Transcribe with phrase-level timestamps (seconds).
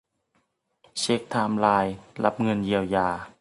[0.99, 3.07] เช็กไทม์ไลน์รับเงินเยียวยา